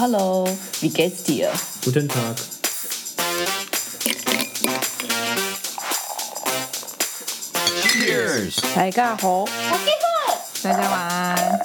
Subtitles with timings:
[0.00, 0.48] Hallo,
[0.80, 1.50] wie geht's dir?
[1.84, 2.34] Guten Tag.
[8.74, 9.44] 大家好，
[10.62, 11.60] 大家晚安。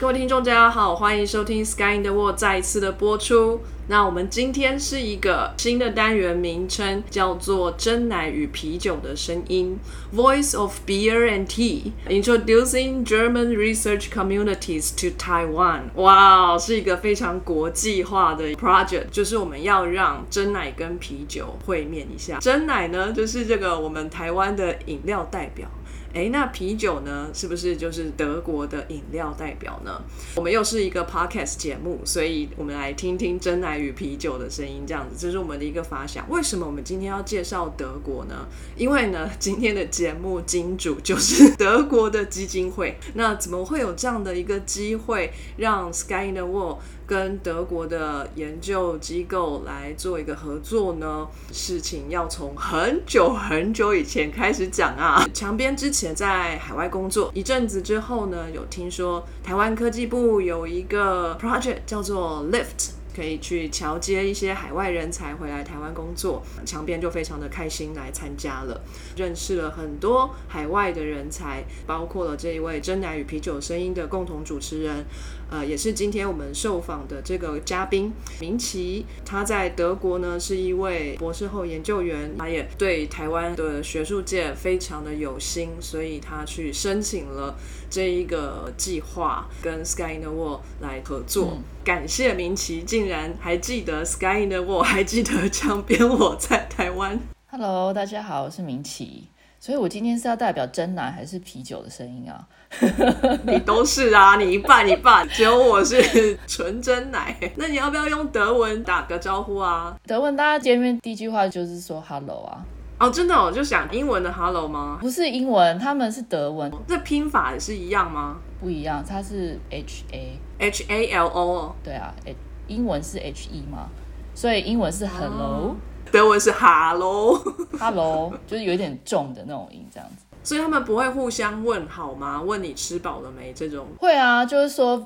[0.00, 3.60] 各位听众，大家好，欢迎收听《Sky in the World》再一次的播出。
[3.90, 9.76] 那我们今天是一个新的单元，名称叫做“真奶与啤酒的声音
[10.14, 15.80] ”（Voice of Beer and Tea），Introducing German research communities to Taiwan。
[15.96, 22.38] 哇，是一个非常国际化的 project，就是我们要让真奶跟啤酒会面一下。
[22.38, 25.68] 真奶呢，就是这个我们台湾的饮料代表。
[26.12, 27.28] 哎，那啤酒呢？
[27.32, 30.02] 是不是就是德国的饮料代表呢？
[30.34, 36.28] 我们又是一个 podcast 节目，所以我们来听听真奶与啤酒的声音，这样子，这是我们的一个发想。
[36.28, 38.48] 为什么我们今天要介绍德国呢？
[38.76, 42.98] 因为呢，今天的节目金主就是德国的基金会。
[43.14, 46.78] 那怎么会有这样的一个机会，让 Sky in the World
[47.10, 51.26] 跟德国的研究机构来做一个合作呢？
[51.50, 55.26] 事情要从很久很久以前开始讲啊。
[55.34, 62.90] 强边之前在海外工作一阵子之后呢，有听说台湾科技部有一个 project 叫做 Lift。
[63.12, 68.80] 可以去桥接一些海外人才回来台湾工作，强边就非常的开心来参加了，
[69.16, 75.04] 认识了很多海外的人才，包括了这一位真奶与啤酒声音的共同主持人，
[75.50, 87.56] 呃，也是今天我们受访的这个嘉宾明奇，他在德国呢是一位博士后研究员，他也对台湾的学术界非常的有心，所以他去申请了
[87.90, 91.58] 这一个计划，跟 Sky in the World 来合作。
[91.82, 97.18] 感谢明奇，竟然还记得 Sky in the World，还记得 江边我在台湾。
[97.48, 99.29] Hello，大家好，我是明奇。
[99.62, 102.48] 所以我今天是要代表真奶还是啤酒的声音啊？
[103.46, 107.36] 你都是啊，你一半一半， 只有我是纯真奶。
[107.56, 109.94] 那你要不要用德文打个招呼啊？
[110.06, 112.64] 德文大家见面第一句话就是说 Hello 啊，
[112.98, 114.96] 哦，真的哦，就想英文的 Hello 吗？
[115.02, 122.34] 不是英文，他们是德文，这拼法也是一样吗不一样，它是 H A，？H A L O 哦，对啊，诶
[122.66, 123.88] 英文是 H E 嘛，
[124.34, 125.76] 所以英文是 Hello、
[126.12, 130.24] 德文是 Hello，Hello，就是有一点重的那种音，这样子。
[130.42, 132.40] 所以他们不会互相问好吗？
[132.40, 133.86] 问你吃饱了没这种？
[133.98, 134.98] 会啊，就是说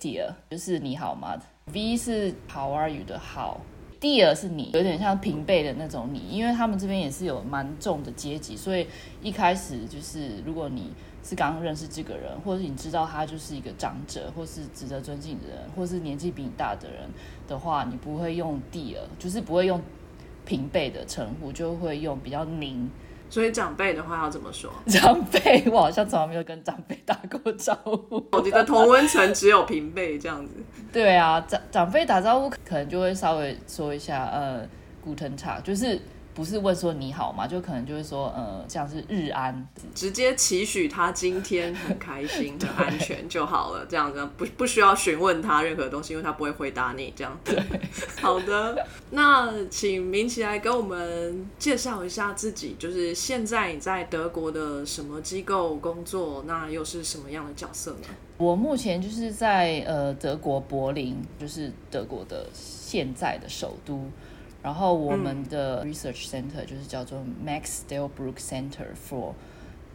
[0.00, 0.26] dir？
[0.50, 1.34] 就是你好吗
[1.72, 3.60] ？V 是 How are you 的好
[4.04, 8.86] ，dear 是你，有点像平辈的那种你，因为他们这边也是有蛮重的阶级，所以
[9.22, 10.92] 一开始就是如果你
[11.22, 17.08] 是刚认识这个人，或者你知道他就是一个长者，或是值得尊敬的人，或是年纪比你大的人
[17.48, 19.80] 的话，你不会用 dear，就是不会用
[20.44, 22.90] 平辈的称呼，就会用比较您。
[23.34, 24.70] 所以长辈的话要怎么说？
[24.86, 28.24] 长辈，我好像从来没有跟长辈打过招呼。
[28.30, 30.52] 我觉得同温层只有平辈这样子。
[30.92, 34.64] 对啊，长长辈打招呼可能就会稍微说一下，呃
[35.04, 36.00] ，Guten Tag，就是
[36.34, 47.38] 不是问说你好嘛，就可能就是说，呃，像是日安，直接期许他今天很开心、 很安全就好了，这样子不不需要询问他任何东西，因为他不会回答你这样。
[47.44, 47.56] 子，
[48.20, 48.76] 好的，
[49.10, 58.08] 那请明奇来跟我们介绍一下自己，就是现在你在德国的什么机构工作，那又是什么样的角色呢？
[58.38, 64.04] 我目前就是在呃德国柏林，就是德国的现在的首都。
[64.63, 69.33] 然后我们的 research center 就是叫做 Max Delbruck Center for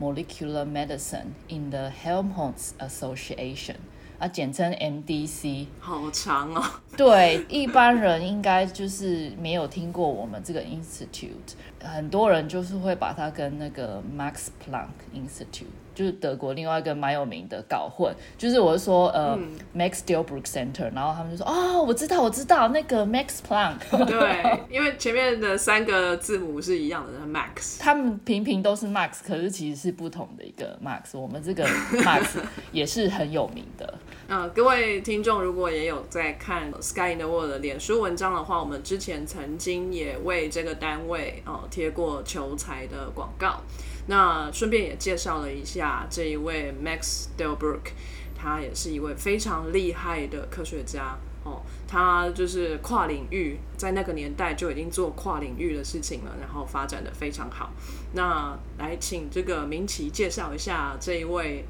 [0.01, 3.77] Molecular Medicine in the Helmholtz Association，
[4.19, 5.67] 啊，简称 MDC。
[5.79, 6.63] 好长哦，
[6.97, 15.67] 对，一般人应该就是没有听过我们这个 institute，很多人就是会把它跟那个 Max Planck Institute，
[16.00, 18.16] 就是德国另外一个蛮有名的搞混。
[18.38, 19.38] 就是我是说，呃、
[19.74, 27.78] m a x Delbruck Center，然后他们就说，哦，我知道，我知道那个 Max Planck，对，因为前面的三个字母是一样的，Max。
[27.82, 31.20] 他们平平都是 Max，可是其实是不同的一个 Max。
[31.20, 32.38] 我们这个 Max
[32.72, 33.94] 也是很有名的。
[34.30, 43.60] 呃，各位听众如果也有在看 Sky in the World 的脸书文章的话，我们之前曾经也为这个单位哦、呃贴过求财的广告。
[44.10, 47.92] 那顺便也介绍了一下这一位 Max Delbruck，
[48.36, 51.62] 他也是一位非常厉害的科学家哦。
[51.88, 57.72] 他就是跨领域，在那个年代就已经做跨领域的事情了，然后发展的非常好。
[58.14, 61.64] 那来请这个明奇介绍一下这一位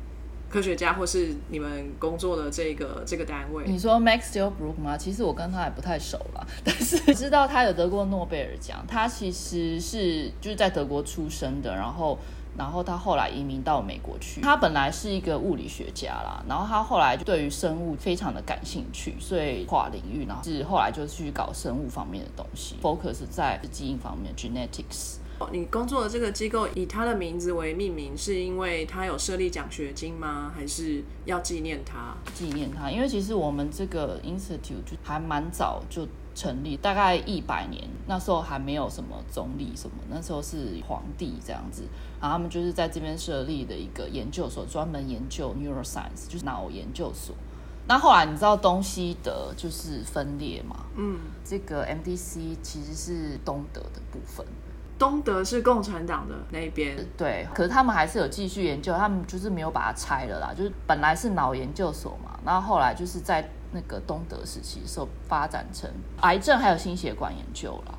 [0.50, 3.63] 科学家，或是你们工作的这个这个单位。
[3.68, 4.98] 你说 Max Delbruck 吗？
[4.98, 8.84] 其实我跟他也不太熟啦， 但是知道他有得过诺贝尔奖。
[8.88, 12.18] 他其实是就是在德国出生的，然后
[12.57, 14.42] 然后他后来移民到美国去。
[14.42, 25.19] 他本来是一个物理学家啦，然后他后来就对于生物非常的感兴趣，所以跨领域，然后是后来就去搞生物方面的东西，focus 在基因方面 genetics。
[25.51, 30.51] 你工作的这个机构以他的名字为命名，是因为他有设立奖学金吗？
[30.53, 32.15] 还是要纪念他？
[32.33, 41.83] 纪念他，因为其实我们这个 institute 就还蛮早就成立，大概一百年，那时候还没有什么总理什么，那时候是皇帝这样子，
[42.21, 47.36] 然后他们就是在这边设立的一个研究所，专门研究 neuroscience，就是脑研究所。
[47.88, 50.86] 那后来你知道东西德就是分裂嘛？
[50.95, 54.45] 嗯，这个 MDC 其实是东德的部分。
[55.00, 65.90] 东德是共产党的那边，对，可是他们还是有继续研究，他们就是没有把它拆了啦，就是本来是脑研究所嘛，然后后来就是在那个东德时期时候发展成
[66.22, 67.96] 癌症还有心血管研究啦。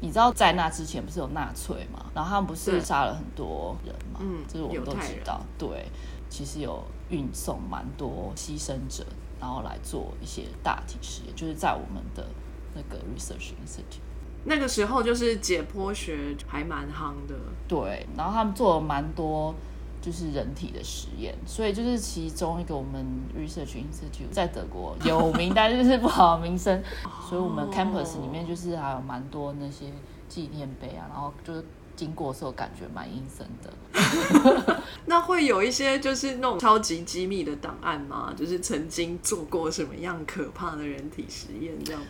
[0.00, 5.86] 你知道在那之前不是有纳粹嘛，然后他们不是杀了很多人嘛，嗯，这是我们都知道，对，
[6.28, 9.04] 其实有运送蛮多牺牲者，
[9.40, 12.26] 然后来做一些大体实验，就是在我们的
[12.74, 14.03] 那个 research institute。
[14.44, 17.34] 那个时候就是解剖学还蛮夯的，
[17.66, 19.54] 对，然后他们做了蛮多
[20.02, 23.04] 就是人体的实验，所以就是其中一个我们
[23.34, 26.82] research institute 在德国有名，但就是不好的名声，
[27.28, 29.86] 所以我们 campus 里面就是还有蛮多那些
[30.28, 31.64] 纪念碑啊，然后就是
[31.96, 33.72] 经过的时候感觉蛮阴森的。
[35.06, 38.34] 那会有一些就是那种超级机密的档案吗？
[38.36, 42.02] 就是曾经做过什么样可怕的人体实验这样？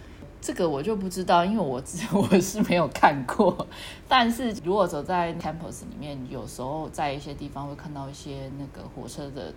[0.45, 3.67] 这个我就不知道，因为我只 我是没有看过。
[4.07, 9.51] 但是如果走在 campus 里面，有时候在一些地方会看到一些那个火车的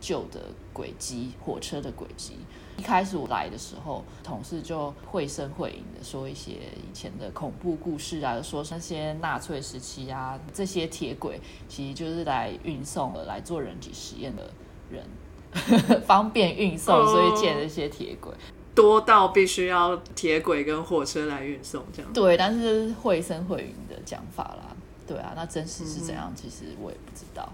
[0.00, 0.40] 旧的
[0.72, 2.38] 轨迹，火车的轨迹。
[2.78, 11.38] 一开始我来的时候，同事就绘声绘影的说一些以前的恐怖故事啊，说那些纳粹时期啊，这些铁轨
[11.68, 14.50] 其实就是来运送的，来做人体实验的
[14.90, 15.04] 人，
[16.08, 18.32] 方便运送，所以建了一些铁轨。
[18.74, 24.74] 多到必须要铁轨跟火车来运送，这样对，但是绘声绘影的讲法啦，
[25.06, 26.32] 对啊，那真实是怎样？
[26.34, 27.48] 其实我也不知道。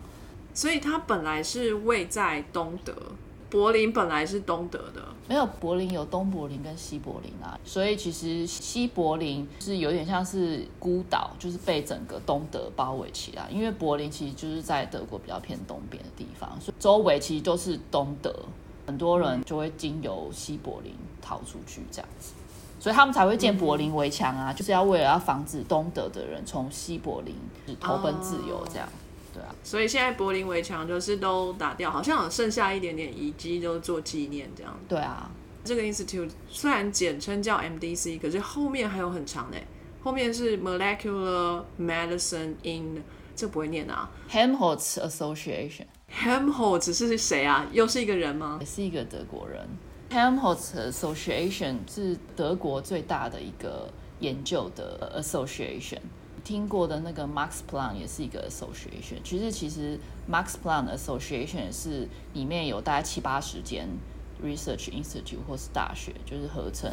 [0.55, 2.95] 所以它本来是位在东德，
[3.51, 18.33] 柏林本来是东德的，没有柏林有东柏林跟西柏林啊，所以其实西柏林是有点像是孤岛，就是被整个东德包围起来，因为柏林其实就是在德国比较偏东边的地方，所以周围其实都是东德。
[18.87, 20.95] 很多人就会经由西柏林
[21.29, 22.33] 逃出去，这样子，
[22.81, 27.35] 所以他们才会建柏林围墙啊，就是要为了要防止东德的人从西柏林
[27.79, 28.89] 投奔自由，这样，
[29.35, 29.55] 对啊。
[29.63, 34.75] 所以现在柏林围墙就是都打掉，好像有剩下一点点遗迹，就做纪念这样。
[34.89, 35.31] 对啊，
[35.63, 39.59] 这个 institute 虽然简称叫 MDC，可是后面还有很长呢，
[40.03, 43.03] 后面是 Molecular Medicine in，
[43.37, 45.85] 这不会念啊，Helmholtz Association。
[46.11, 47.67] Helmholtz 是谁啊？
[47.71, 48.57] 又是一个人吗？
[48.61, 49.69] 也是一个德国人。
[50.11, 53.89] Helmholtz Association 是德国最大的一个
[54.21, 56.01] 研究的 association。
[56.45, 59.21] 听过的那个 Max Plan 也是一个 association。
[59.23, 59.99] 其实，其实
[60.31, 63.87] Max Planck Association 是里面有大概七八十间
[64.43, 66.91] research institute 或是大学，就是合成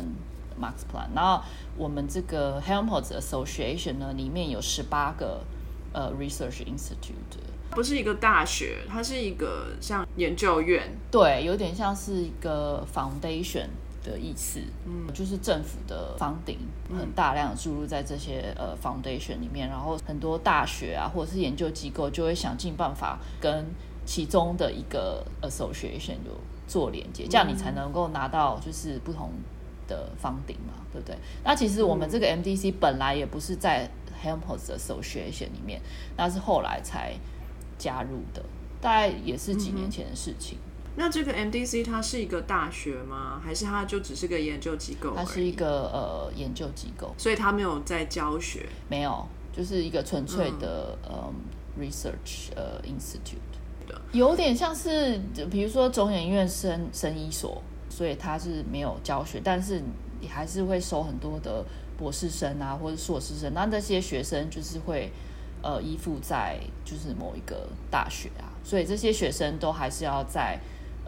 [0.60, 1.08] Max Plan。
[1.16, 1.42] 然后
[1.78, 5.46] 我们这个 Helmholtz Association 呢，里面有十八个
[5.94, 7.40] 呃 research institute。
[7.72, 10.82] 不是一个大学，它是一个像研究院，
[11.12, 13.68] 对，有点像是一个 foundation
[14.02, 16.60] 的意思，嗯，就是政府的房顶
[16.98, 23.66] 很大量注入在这些呃 foundation 里面，然后很多大学啊或者是研究机构就会想尽办法跟
[24.06, 26.32] 其中的一个 association 有
[26.68, 29.32] 做连接，这样你才能够拿到就是不同
[29.88, 31.18] 的房顶嘛，对不对？
[31.44, 33.90] 那其实我们这个 MDC 本来也不是在
[34.24, 35.82] Helmholtz Association 里面，
[36.16, 37.14] 那是后来才。
[37.86, 38.44] 加入的
[38.82, 40.58] 大概也是几年前的事情。
[40.96, 43.40] 那这个 MDC 它是一个大学吗？
[43.44, 45.14] 还是它就只是个研究机构？
[45.16, 51.32] 它是一个呃研究机构，所以它没有在教学，没有，就是一个纯粹的呃
[51.80, 59.84] research 呃 institute 的，有点像是比如说中研院生生医所，所以它是没有教学，但是
[60.22, 61.64] 你还是会收很多的
[61.98, 65.12] 博士生啊或者硕士生，那这些学生就是会。
[65.66, 70.60] 呃，依附在就是某一个大学啊，所以这些学生都还是要在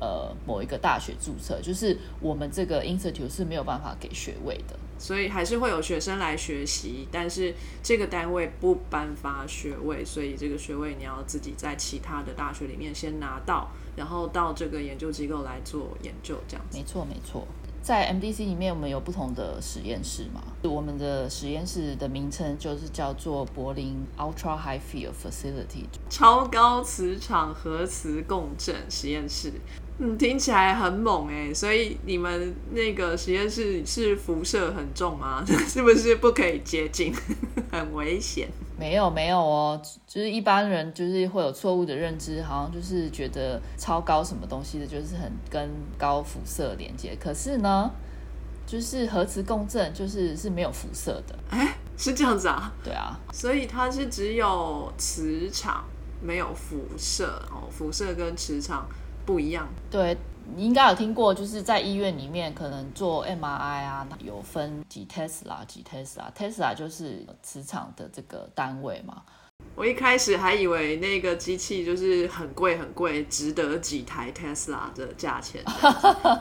[0.01, 16.79] 呃某一个大学注册，就是我们这个 institute 是没有办法给学位的，所以还是会有学生来学习，但是这个单位不颁发学位，所以这个学位你要自己在其他的大学里面先拿到，然后到这个研究机构来做研究，这样子。
[16.79, 17.45] 没错，没错。
[17.87, 20.43] 在 MDC 里面，我们有不同的实验室嘛。
[20.63, 29.53] 我们的实验室的名称就是叫做柏林 Ultra High Field Facility，超高磁场核磁共振实验室。
[29.99, 35.41] 嗯，听起来很猛哎，所以你们那个实验室是辐射很重吗？
[35.47, 37.13] 是不是不可以接近？
[37.71, 38.49] 很危险？
[38.77, 47.17] 没有没有哦，就是一般人就是会有错误的认知，好像就是觉得超高什么东西的，就是很跟高辐射连接。
[47.19, 47.89] 可是呢，
[48.65, 51.35] 就是核磁共振就是是没有辐射的。
[51.49, 52.71] 哎，是这样子啊？
[52.83, 55.83] 对啊，所以它是只有磁场，
[56.21, 57.67] 没有辐射哦。
[57.71, 58.87] 辐射跟磁场。
[59.25, 60.15] 不一样，对
[60.55, 69.23] 你应该有听过，就是在医院里面可能做 MRI 啊，有分几 Tesla 几 Tesla，Tesla 就是磁场的这个单位嘛。
[69.75, 75.63] 我一开始还以为那个机器就是很贵很贵，值得几台 Tesla 的价钱，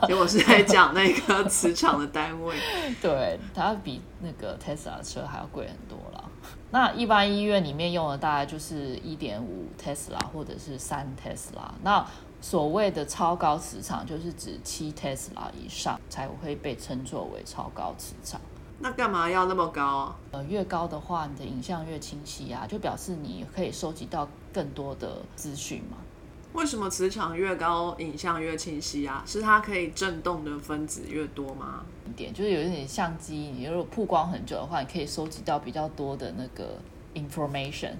[0.07, 2.55] 结果是在讲那个磁场的单位。
[3.01, 6.23] 对，它比那个 Tesla 车还要贵很多了。
[6.69, 11.71] 那一般医院里面用的大概就是一点五 Tesla 或者是三 Tesla。
[11.81, 12.05] 那
[12.39, 18.39] 所谓的超高磁场，就是指七 Tesla 以上才会被称作为超高磁场。
[18.79, 20.15] 那干嘛要那么高啊？
[20.31, 25.97] 呃，越高的话，你的影像越清晰啊，就表示你可以收集到更多的资讯嘛。
[26.53, 29.23] 为什么磁场越高，影像越清晰啊？
[29.25, 31.83] 是它可以震动的分子越多吗？
[32.07, 36.77] 一点就是有一点相机，你如果曝光很久的话，你可以收集到比较多的那个
[37.15, 37.93] information。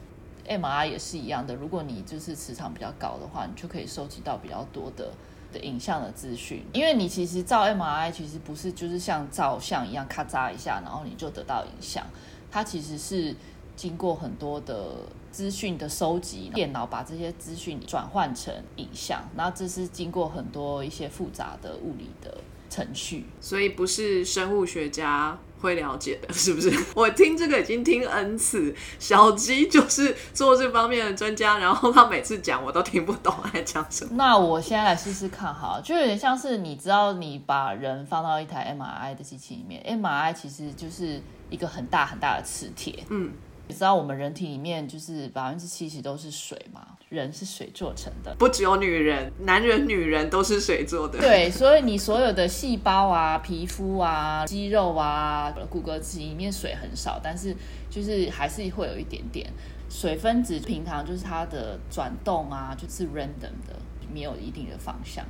[0.48, 5.12] M R 也是一样的，如果你就是磁场比较高的话，你就可以收集到比较多的
[5.52, 6.64] 的影像的资讯。
[6.74, 12.06] 因为你其实照 M R I 其实不是就是像照相一样咔嚓一下，然后你就得到影像，
[12.50, 13.36] 它其实是
[13.76, 14.96] 经过很多的
[15.32, 22.38] 资讯的收集，电脑把这些资讯转换成影像，那这是经过很多一些复杂的物理的
[22.70, 25.38] 程序，所以不是生物学家。
[25.60, 26.72] 会了解的，是不是？
[26.96, 34.12] 我听这个已经听 n 次，小鸡就是做这方面的专家，然后他每次讲我都听不懂在讲什么。
[34.16, 43.32] 那我现在来试试看哈，就有点像是你知道，你把人放到一台 MRI 的机器里面，MRI 其实就是一个很大很大的磁铁，嗯。
[43.68, 46.88] 你知道我们人体里面就是百分之七十都是水嘛？
[47.10, 51.20] 人是水做成的，不只有女人，男人、女人都是水做的。
[51.20, 57.56] 对，所以你所有的细胞啊、皮肤啊、肌肉啊、骨骼肌里面水很少，但是
[57.90, 59.50] 就是还是会有一点点
[59.90, 60.60] 水分子。
[60.60, 63.80] 平常就是它的转动啊，就是 random 的，
[64.14, 65.26] 没有一定的方向。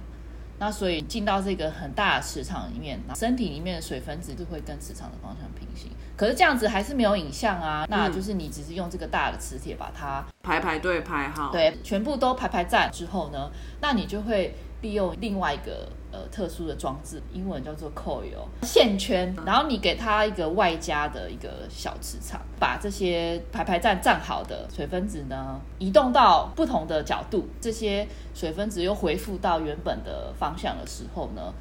[0.60, 5.92] 那所以进到这个很大的磁场里面，身体里面的水分子就会跟磁场的方向平行。
[6.16, 31.54] 可是这样子还是没有影像啊，那就是你只是用这个大的磁铁把它排排队排好，对，全部都排排站之后呢，那你就会利用另外一个呃特殊的装置，英文叫做 coil 线圈，然后你给它一个外加的一个小磁场，把这些排排站站好的水分子呢移动到不同的角度，这些水分子又回复到原本的方向的时候呢。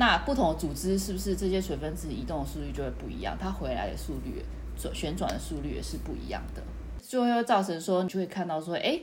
[0.00, 3.36] 那不同的组织是不是这些水分子移动的速率就会不一样？
[3.36, 4.40] 它回来的速率、
[4.80, 6.62] 转旋转的速率也是不一样的，
[7.02, 9.00] 就会造成说你就会看到说，哎，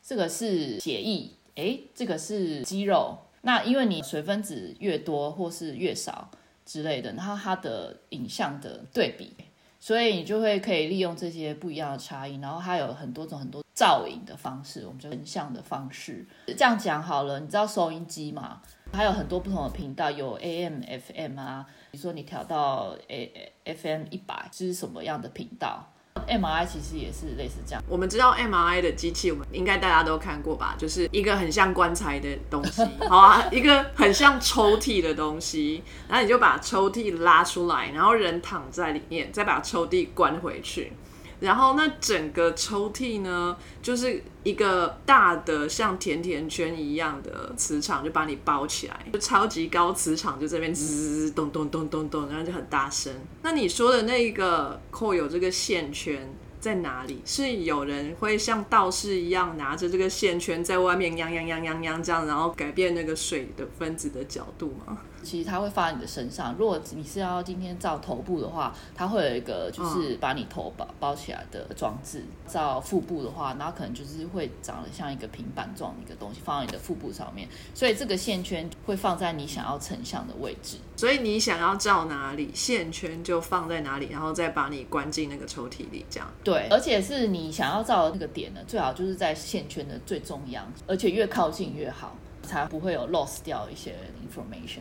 [0.00, 3.18] 这个是血液，哎，这个是肌肉。
[3.42, 6.30] 那因为你水分子越多或是越少
[6.64, 9.34] 之类的，然后它的影像的对比，
[9.78, 16.26] 所以你就会可以利用这些不一样的差异，然后它有很多种很多造影的方式，我们叫成像的方式。
[16.46, 18.60] 这样讲好了，你知道收音机吗？
[18.92, 21.66] 还有很多不同的频道，有 AM、FM 啊。
[21.90, 25.92] 比如说你调到 A FM 一百，这是什么样的频道
[26.28, 27.82] ？MRI 其实也是类似这样。
[27.88, 30.74] 我们知道 MRI 的机器，我们应该大家都看过吧？
[30.78, 35.82] 就是一个很像棺材的东西， 好啊，一个很像抽屉的东西。
[36.08, 40.92] 然后你就把抽屉拉出来，然后人躺在里面，再把抽屉关回去。
[41.40, 53.12] 然后那整个抽屉呢，就是一个大的像甜甜圈一样的磁场，就把你包起来，就超级高磁场，就这边滋咚咚咚咚咚，然后就很大声。
[53.42, 57.22] 那你说的那个扣有这个线圈在哪里？
[57.24, 64.98] 是有人会像道士一样拿着这个线圈在外面央央央央央这样，然后改变那个水的分子的角度吗？
[65.22, 66.54] 其实它会发在你的身上。
[66.58, 72.24] 如果你是要今天照头部的话，它会有一个就是把你头包包起来的装置。
[72.46, 77.48] 照腹部的话，那可能就是会长得像一个平板状的一个东西放在你的腹部上面。
[77.74, 80.78] 所以这个线圈会放在你想要成像的位置。
[80.96, 86.28] 所以你想要照哪里，线圈就放在哪里，然后再把你关进那个抽屉里，这样。
[86.42, 93.94] 对，而且是你想要照的那个点呢，最好就是在线圈的最中央，而且越靠近越好，才不会有 loss 掉一些
[94.26, 94.80] information。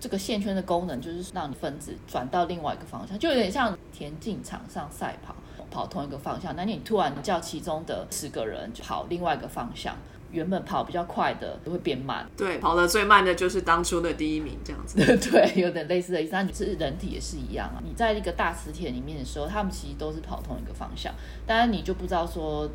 [0.00, 5.34] 这个线圈的功能就是让你分子转到另外一个方向，就有点像田径场上赛跑，
[5.70, 6.54] 跑同一个方向。
[6.56, 9.96] 那你突然叫其中的十个人跑另外一个方向，
[10.30, 12.24] 原本跑比较快的就会变慢。
[12.36, 14.96] 对，跑得最慢的就是当初的第一名，这样子。
[15.30, 16.32] 对，有点类似的意思。
[16.32, 17.82] 那你是人体也是一样啊。
[17.84, 21.12] 你在一个大磁铁里面的时候，他们其实都是跑同一个方向，
[21.46, 22.70] 当然你就不知道说。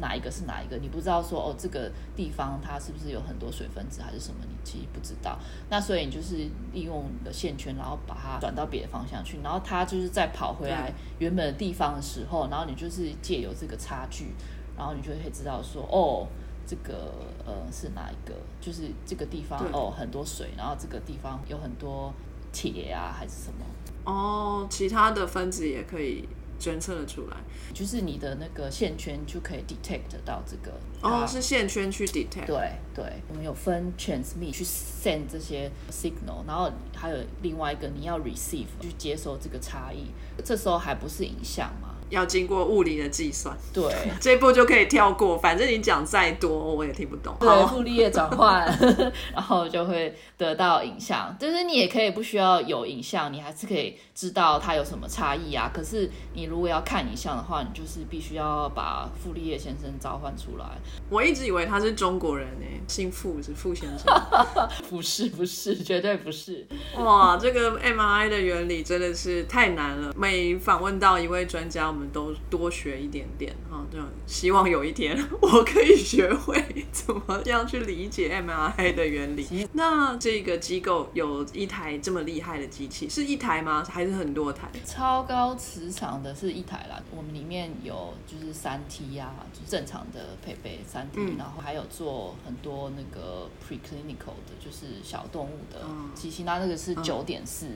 [0.00, 0.76] 哪一个是哪一个？
[0.78, 4.40] 你不知道说哦，这个地方它是不是有很多水分子还是什么？
[4.42, 5.38] 你其实不知道。
[5.68, 6.36] 那所以你就是
[6.72, 14.32] 利用你的线圈，然后把它转到别的方向去，然后它就是再跑回来原本的地方的时候，然后你就是借由这个差距，
[14.76, 16.26] 然后你就会知道说哦，
[16.66, 17.12] 这个
[17.44, 18.34] 呃是哪一个？
[18.60, 22.12] 就是这个地方哦很多水，然后这个地方有很多
[22.52, 23.64] 铁啊还是什么？
[24.04, 26.28] 哦，其他的分子也可以。
[26.60, 27.36] 侦测的出来，
[27.72, 30.72] 就是你的那个线圈就可以 detect 到这个
[31.02, 32.46] 哦，是线圈去 detect。
[32.46, 40.10] 对对，我们有分 transmit 去 send 这些 signal，然后还有另外一个你要 receive 去接收这个差异，
[40.44, 41.94] 这时候还不是影像嘛？
[42.10, 43.84] 要经过物理的计算，对，
[44.18, 45.36] 这步就可以跳过。
[45.36, 47.36] 反正你讲再多，我也听不懂。
[47.38, 48.64] 对，傅立叶转换，
[49.34, 51.36] 然后就会得到影像。
[51.38, 55.70] 就是你也可以不需要有影像，你还是可以知道它有什么差异啊。
[55.72, 60.64] 可是你如果要看影像的话，你就是必须要把傅立叶先生召唤出来。
[61.08, 64.06] 我一直以为他是中国人呢，姓傅是傅先生。
[64.90, 66.66] 不是，不是，绝对不是。
[66.96, 70.12] 哇，这个 MRI 的原理真的是太难了。
[70.16, 71.78] 每访问到一位专家。
[71.88, 79.66] 我们都多学一点点哈，这样希望有一天我可以学会怎么样去理解 MRI 的原理。
[79.72, 83.84] 那这个机构有一台这么厉害的机器，是一台吗？
[83.88, 84.68] 还是很多台？
[84.84, 87.00] 超高磁场的是一台啦。
[87.14, 95.80] 我们里面有就是三 T 啊，就正常的配备三 T，然后还有做很多那个 preclinical 的，就是小动物的
[96.14, 96.44] 机器。
[96.44, 97.68] 那那个是九点四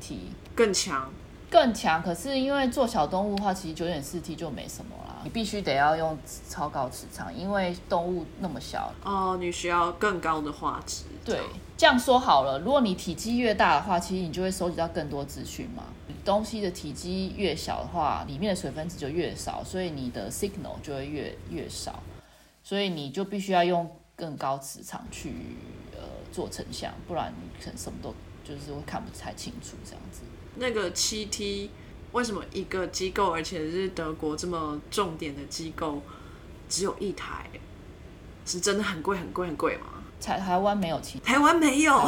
[0.00, 1.10] T，更强。
[1.50, 5.20] 更强，可是因为做小动物的话，其实九点四 T 就没什么啦。
[5.22, 11.04] 你必须得要用超高磁场，因为动物那么小哦，你需要更高的画质。
[11.24, 11.40] 对，
[11.84, 15.82] 这样说好了，如果你体积越大的话，其实你就会收集到更多资讯嘛。
[16.24, 22.02] 东西的体积越小的话，里面的水分子就越少，所以你的 signal 就会越越少，
[22.62, 25.34] 所以你就必须要用更高磁场去
[25.92, 25.98] 呃
[26.32, 30.22] 做成像，不然你可能什么都就是会看不太清楚这样子。
[30.54, 31.70] 那个七 T
[32.12, 36.00] 为什么一个机构，而且是德国这么重点的机构，
[36.66, 37.50] 只有一台？
[38.46, 39.93] 是真的很贵很贵很贵吗？
[40.24, 42.00] 台台湾没有其，台湾没有。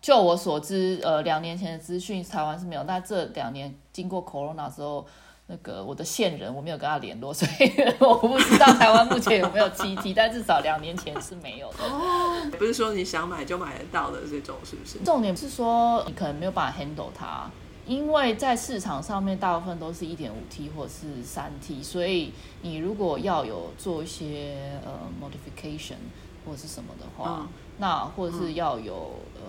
[0.00, 2.82] 就我所知，呃，两年前的资讯，台湾是没有。
[2.86, 5.06] 但这两年经过 Corona 之后，
[5.46, 11.84] 那个我的线人我没有跟他联络，所以我不知道台湾目前有没有七 T，但至少两年前是没有的。
[11.84, 14.98] 哦， 不是说你想买就买得到的这种，是不是？
[15.04, 17.48] 重点是说你可能没有办法 handle 它。
[17.86, 25.96] 因为在市场上面，大部分都是一点五 T 或者是三 T，所以你如果要有做一些呃 modification
[26.44, 29.42] 或者是什么的话，那或者是要有呃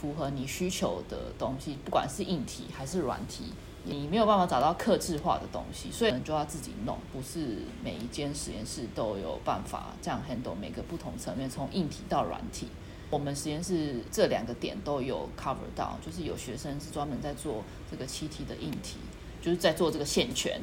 [0.00, 3.52] 符合你需求的东西，不管是硬体还是软体，
[3.84, 12.68] 你没有办法找到克制化的东西，所以你就要自己弄，不是每一间实验室都有办法这样 handle 每个不同层面，从硬体到软体。
[13.10, 18.96] 我们实验室这两个点都有 cover 到，就是有学生是专门在做这个气体的硬体，
[19.42, 20.58] 就是在做这个线圈。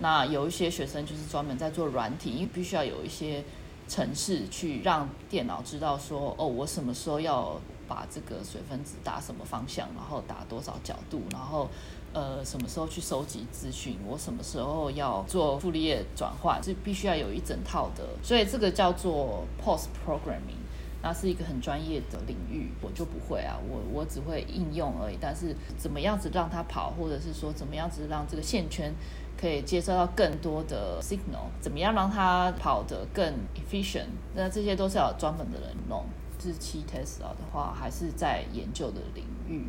[0.00, 3.44] 那有一些学生就是专门在做软体，因为必须要有一些
[3.88, 11.68] 程式去让电脑知道说，哦，我什么时候要把这个水分子打什么方向，然后打多少角度，然后
[12.12, 20.64] 呃什么时候去收集资讯，我什么时候要做傅立叶转换，是必须要有一整套的，所以这个叫做 post programming。
[21.02, 25.18] 那是一个很专业的领域，我就不会啊，我我只会应用而已。
[25.20, 28.90] 但是怎么样子让它跑，或者是说怎么样子让这个线圈
[29.40, 36.04] 可以接收到更多的 signal，怎么样让它跑得更 efficient，那这些都是要专门的人弄。
[36.44, 39.66] 日期 test 的话，还是在研究的领域，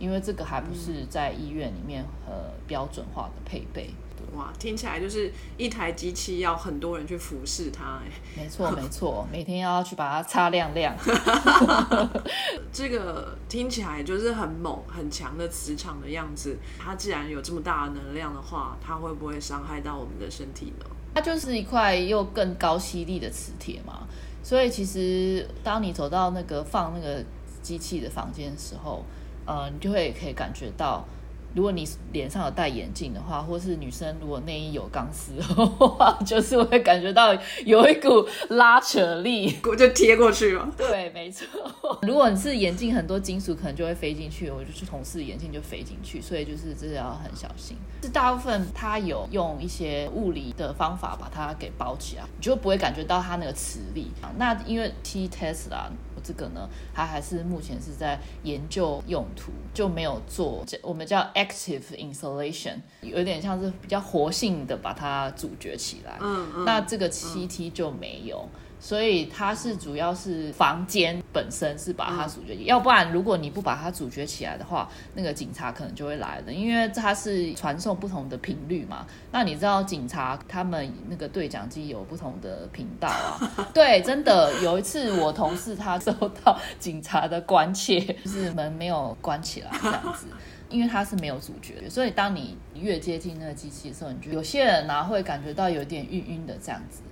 [0.00, 3.90] 因为这个还不是在医院里面呃标准化的配备。
[4.36, 10.94] 哇，听起来就是一台机器要很多人去服侍它，哎，没错没错，每天要去把它擦亮亮。
[12.72, 16.56] 这个听起来就是很猛很强的磁场的样子。
[16.78, 20.86] 它既然有这么大的能量的话，它会不会伤害到我们的身体呢？
[21.14, 24.06] 它就是一块又更高吸力的磁铁嘛，
[24.42, 27.24] 所以其实当你走到那个放那个
[27.62, 29.04] 机器的房间的时候，
[29.46, 31.04] 呃，你就会可以感觉到。
[31.54, 40.68] 如果你脸上有戴眼镜的话，或是女生如果内衣有钢丝的话， 就是会感觉到有一股拉扯力，我就贴过去了。
[40.76, 41.46] 对，没错。
[42.02, 44.50] 如果你是眼镜很多金属，可能就会飞进去。
[44.50, 47.76] 我就去同事眼镜就飞进去，所以就是这要很小心。
[48.02, 54.10] 是大部分它有用一些物理的方法把它给包起来，你就不会感觉到它那个磁力。
[54.36, 55.88] 那因为 T Tesla。
[56.22, 66.18] 这个呢，它还是目前是在研究用途，就没有做我们叫 active installation，有点像是比较活性的把它阻绝起来。
[66.20, 66.64] 嗯嗯。
[66.64, 68.48] 那这个七 T 就没有。
[68.80, 79.06] 所以它是主要是房间本身是把它阻绝，要不然如果你不把它阻绝起来的话，那个警察可能就会来了，因为它是传送不同的频率嘛。
[79.32, 83.52] 那你知道警察他们那个对讲机有不同的频道啊？
[83.74, 86.12] 对，真的有一次我同事他收
[86.44, 90.26] 到警察的关切，就是门没有关起来这样子，
[90.68, 97.02] 因为它是没有主角，所以当你越接近那个机器的时候，你就有些人呢会感觉到有点晕晕的这样子。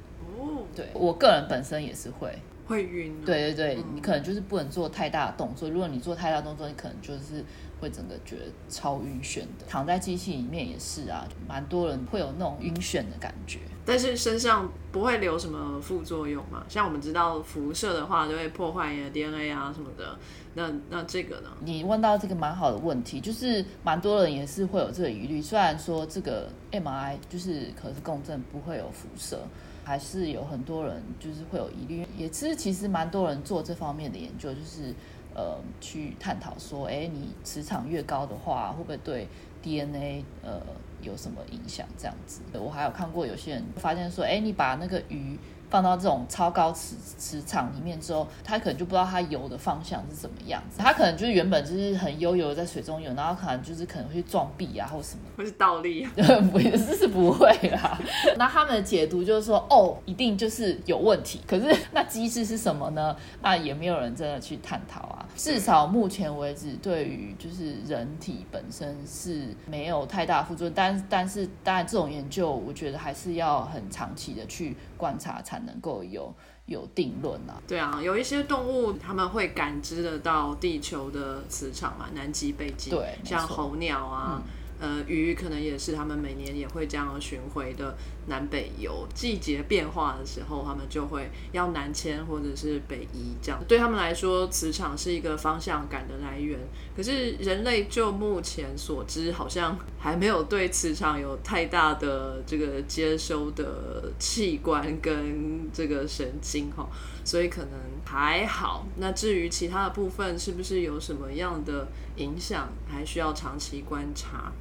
[0.74, 5.70] 对我个人本身也是会会晕，对对对，你可能就是不能做太大的动作。
[5.70, 7.44] 如果你做太大动作，你可能就是
[7.80, 9.64] 会整个觉得超晕眩的。
[9.68, 13.60] 躺在机器里面也是啊，蛮多人会有那种晕眩的感觉。
[13.84, 16.64] 但是身上不会留什么副作用嘛？
[16.68, 20.18] 像我们知道辐射的话，就会破坏你的 DNA 啊什么的。
[20.54, 21.50] 那那这个呢？
[21.60, 25.40] 你问到这个蛮好的问题，就是蛮多人也是会有这个疑虑。
[25.40, 29.38] 虽然说这个 MRI 就是可是共振不会有辐射。
[29.86, 34.92] 还是有很多人就是会有疑虑，也是其实蛮多人做这方面的研究，就是
[35.32, 39.28] 呃去探讨说，哎，你磁场越高的话，会不会对
[39.62, 40.60] DNA 呃
[41.00, 41.86] 有什么影响？
[41.96, 45.38] 这样子，我还有看过有些人发现说，哎，你把那个鱼。
[45.68, 50.78] 放到这种超高磁磁场里面之后，它可能就不知道它游的方向是怎么样子。
[50.78, 56.06] 它可能就是原本就是很悠游的在水中游，然后可能就是可能会撞壁啊，或什么，或是倒立，
[56.52, 57.98] 不是是不会啦。
[58.38, 61.40] 那他们的解读就是说，哦，一定就是有问题。
[61.46, 63.16] 可是那机制是什么呢？
[63.42, 65.26] 那也没有人真的去探讨啊。
[65.34, 70.74] 至少目前为止，对于就是人体本身是没有太大副作用。
[70.74, 75.55] 但但是当然这种研究，我觉得还是要很长期的去观察才。
[75.64, 76.34] 能够有
[76.66, 77.62] 有定论啊？
[77.66, 84.42] 对啊，有一些动物他们会感知得到地球的磁场嘛，南极、北极，对，像候鸟啊。
[84.78, 89.06] 呃，鱼可能也是他们每年也会这样巡回的南北游。
[89.14, 96.58] 季节变化的时候，他们就会要南迁或者是北移，这样对他们来说，磁场是一个方向感的来源。
[96.96, 106.88] 可是人类就目前所知，好像还没有对磁场有太大的这个接收的器官跟这个神经哈，
[107.24, 107.72] 所以可能
[108.04, 108.86] 还好。
[108.96, 114.52] 那至于其他的部分，是不是有什么样的影响，还需要长期观察。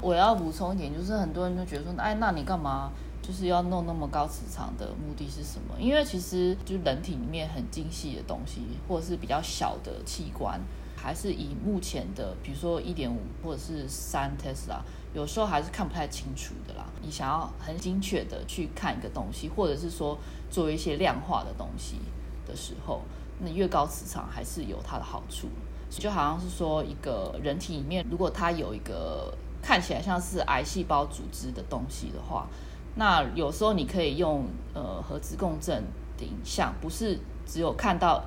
[0.00, 2.90] 我要补充一点，就是很多人就觉得说，哎，那你干嘛
[3.26, 5.74] 就是要弄那么高磁场的目的是什么？
[5.80, 10.60] 因为其实就人体里面很精细的东西，或者是比较小的器官，
[10.94, 14.80] 还是以目前的，比如说一点五或者是三 Tesla，
[15.14, 16.84] 有时候还是看不太清楚的啦。
[17.02, 20.18] 你想要很精确的去看一个东西，或者是说
[20.50, 21.96] 做一些量化的东西
[22.46, 23.00] 的时候，
[23.40, 25.48] 那越高磁场还是有它的好处。
[25.88, 29.32] 就好像是说一个人体里面，如果它有一个
[29.62, 32.48] 看起来像是癌细胞组织的东西的话，
[32.96, 35.82] 那有时候你可以用呃核磁共振
[36.16, 38.22] 的影像，不是只有看到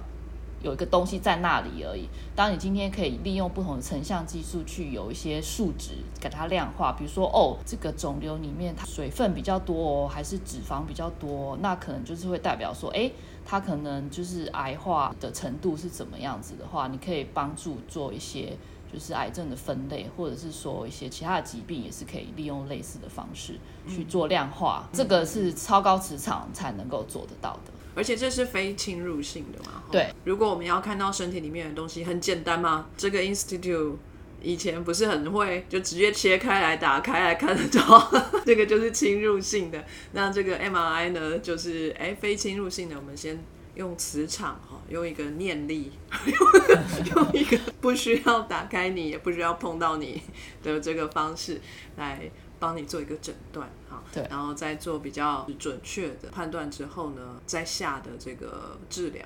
[0.62, 2.10] 有一个东西在那里而已。
[2.36, 13.10] 当你今天可以利用不同的成像技术去有一些数值给它量化，比如说哦，这个肿瘤里面它水分比较多哦，还是脂肪比较多，那可能就是会代表说，哎，
[13.46, 18.58] 它可能就是癌化的程度是怎么样子的话，你可以帮助做一些。
[18.92, 24.88] 就是癌症的分类，或者是说一些其他的疾病，也是可以利用类似的方式去做量化。
[24.94, 29.84] 这个是超高磁场才能够做得到的，而且这是非侵入性的嘛？
[29.92, 30.08] 对。
[30.24, 32.88] 如果我们要看到身体里面的东西，很简单嘛？
[32.96, 33.96] 这个 Institute
[34.42, 38.12] 以前不是很会，就直接切开来打开来看得到，
[38.46, 39.84] 这个就是侵入性的。
[40.14, 43.38] 那这个 MRI 呢，就是哎非侵入性的，我们先。
[43.78, 45.92] 用磁场哈，用一个念力，
[47.16, 50.22] 用一个不需要打开你，也不需要碰到你
[50.64, 51.62] 的这个方式
[51.96, 54.04] 来帮你做一个诊断哈。
[54.12, 59.24] 对，然后再做比较准确的判断之后呢，再下的这个治疗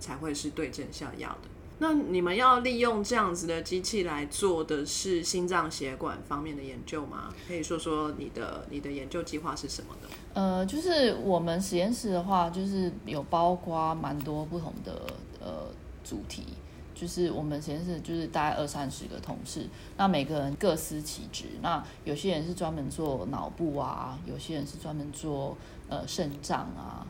[0.00, 1.48] 才会是对症下药的。
[1.82, 7.34] 那你们要利用这样子的机器来做的是心脏血管方面的研究吗？
[7.48, 10.08] 可以说说你的你的研究计划是什么的？
[10.32, 14.92] 呃，就是我们实验室的话，就是有包括蛮多不同的
[15.40, 15.66] 呃
[16.04, 16.44] 主题。
[16.94, 19.66] 就是我们实验室就是大概二三十个同事，
[19.96, 21.46] 那每个人各司其职。
[21.60, 25.56] 那有些人是专门做脑部啊，有些人是专门做
[25.88, 27.04] 呃肾脏啊，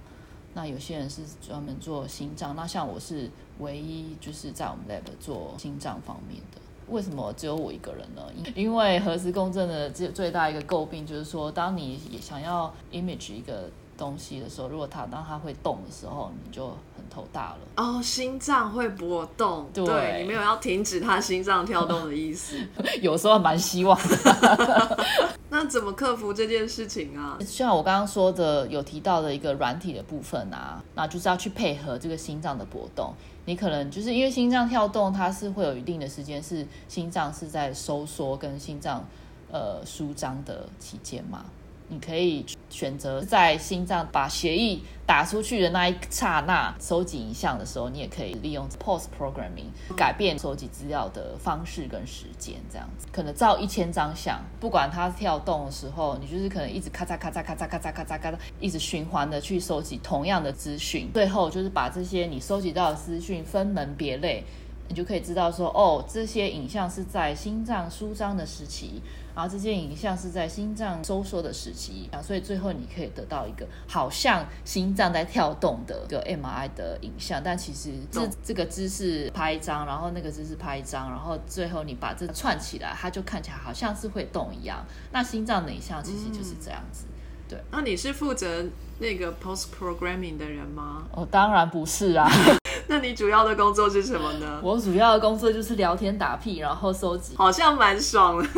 [0.54, 2.56] 那有些人是专门做心脏。
[2.56, 3.28] 那像我是
[3.62, 6.61] 唯一就是在我们 lab 做心脏方面的。
[6.88, 8.22] 为什么只有我一个人呢？
[8.55, 16.77] 因为核磁共振的最最大一个诟病就是说，当你想要 image 一个东西的时候，如果它当它会动的时候，你就
[17.12, 17.59] 头大了。
[17.77, 22.57] 哦，心脏会搏动，对你没有要停止他心脏跳动的意思。
[23.03, 25.05] 有时候蛮希望的。
[25.51, 27.37] 那怎么克服这件事情啊？
[27.46, 33.12] 像我刚刚说的，有提到的一个软体的部分啊，那就是要去配合这个心脏的搏动。
[33.44, 39.05] 你可能就是因为心脏跳动，它是会有一定的时间是心脏是在收缩跟心脏
[39.51, 41.44] 呃舒张的期间嘛。
[41.92, 64.42] 你可以选择在心脏把血液打出去的那一刹那收集影像的时候，你也可以利用 post programming 改变收集资料的方式跟时间，这样子可能照一千张相，不管它跳动的时候，你就是可能一直咔嚓咔嚓咔嚓咔嚓咔嚓咔嚓，一直循环的去收集同样的资讯，最后就是把这些你收集到的资讯分门别类，
[64.88, 69.02] 你就可以知道说，哦，这些影像是在心脏舒张的时期。
[69.35, 84.85] 然后这些影像是在心脏收缩的时期啊，所以最后你可以得到一个好像心脏在跳动的一个 MRI 的影像，但其实这这个姿势拍一张，然后那个姿势拍一张，然后最后你把这串起来，它就看起来好像是会动一样。
[85.12, 87.05] 那心脏的影像其实就是这样子。
[87.49, 88.64] 对，那你是负责
[88.99, 91.05] 那个 post programming 的人吗？
[91.12, 92.31] 哦，当然不是啊。
[92.88, 94.61] 那你主要的工作是什么呢？
[94.62, 98.49] 我主要的工作就是聊天打屁，然后收集，好像蛮爽的。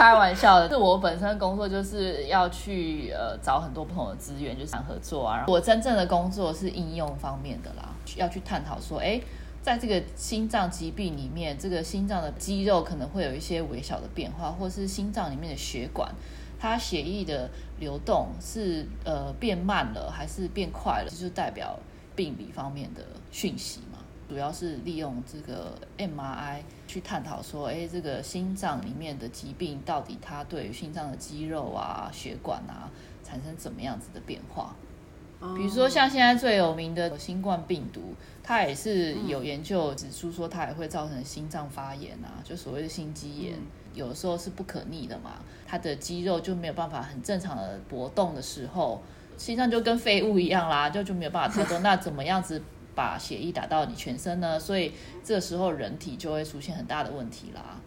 [0.00, 5.44] 开玩笑的，是我本身工作就是要去呃找很多不同的资源，就是合作啊。
[5.46, 7.86] 我真正的工作是应用方面的啦，
[8.16, 9.20] 要去探讨说，哎，
[9.60, 16.10] 在这个心脏疾病里面，这个心脏的肌肉可能会有一些微小的变化，或是心脏里面的血管，
[16.58, 21.78] 它血液的流动是呃变慢了还是变快了，就代表
[22.16, 23.80] 病理方面的讯息。
[24.30, 32.88] 主要是利用这个 MRI 去探讨说，哎，这个心脏里面的疾病到底它对于心脏的肌肉啊、血管啊
[33.24, 34.76] 产生怎么样子的变化？
[35.56, 43.54] 比如说像现在最有名的新冠病毒，它也是有研究指出说，它也会造成心脏发炎啊，就所谓的心肌炎，
[43.94, 49.02] 有的时候是不可逆的嘛，它的肌肉就没有办法很正常的搏动的时候，
[49.36, 52.62] 心脏就跟废物一样啦，就就没有办法跳动，那怎么样子？
[52.94, 54.92] 把血液打到你全身呢，所以
[55.24, 57.80] 这个时候人体就会出现很大的问题啦，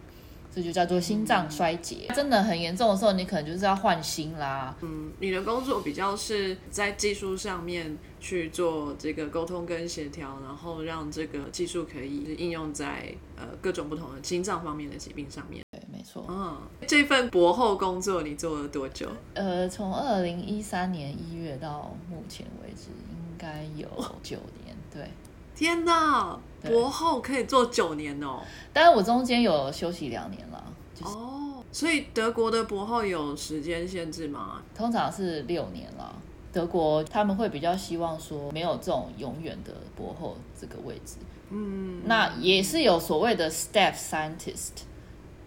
[0.54, 2.06] 这就叫做心脏衰竭。
[2.14, 4.74] 真的很严重的时候，你可能就是要换心啦。
[4.80, 15.62] 嗯，你的工作比较是在技术上面去做这个沟通跟协调，然后让这个技术可以应用在呃各种不同的心脏方面的疾病上面。
[15.72, 16.24] 对，没错。
[16.28, 19.08] 嗯，这份博后工作你做了多久？
[19.34, 23.88] 呃，从二零一三年一月到目前为止，应该有
[24.22, 24.63] 九年。
[24.94, 25.10] 对，
[25.56, 28.40] 天哪，博后可以做九年哦！
[28.72, 30.72] 但是我中间有休息两年了。
[31.02, 34.62] 哦，所以德国的博后有时间限制吗？
[34.74, 36.14] 通常是六年了。
[36.52, 41.16] 德国他们会比较希望说没有这种永远的博后这个位置。
[41.50, 44.84] 嗯，那也是有所谓的 staff scientist，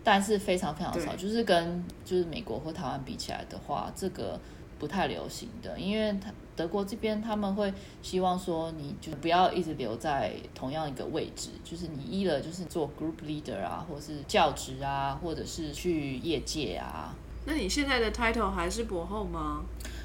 [0.04, 4.38] 但是非常非常少，就是跟就是美国或台湾比起来的话，这个
[4.80, 6.32] 不太流行的，因为他。
[6.58, 17.13] 德国这边他们会希望说，你就不要一直留在同样一个位置，就是你一了就是做 group leader 啊，或者是教职啊，或者是去业界啊。
[17.46, 19.62] 那你现在的 title 还是博后吗？